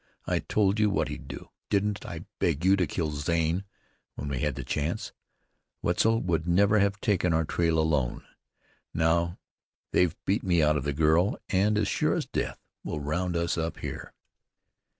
I 0.25 0.39
told 0.39 0.79
you 0.79 0.89
what 0.89 1.09
he'd 1.09 1.27
do. 1.27 1.49
Didn't 1.69 2.07
I 2.07 2.25
beg 2.39 2.65
you 2.65 2.75
to 2.75 2.87
kill 2.87 3.11
Zane 3.11 3.65
when 4.15 4.29
we 4.29 4.39
had 4.39 4.57
a 4.57 4.63
chance? 4.63 5.13
Wetzel 5.83 6.23
would 6.23 6.47
never 6.47 6.79
have 6.79 6.99
taken 7.01 7.33
our 7.35 7.45
trail 7.45 7.77
alone. 7.77 8.23
Now 8.95 9.37
they've 9.91 10.15
beat 10.25 10.41
me 10.41 10.63
out 10.63 10.75
of 10.75 10.85
the 10.85 10.93
girl, 10.93 11.37
and 11.49 11.77
as 11.77 11.87
sure 11.87 12.15
as 12.15 12.25
death 12.25 12.57
will 12.83 12.99
round 12.99 13.37
us 13.37 13.59
up 13.59 13.77
here." 13.77 14.11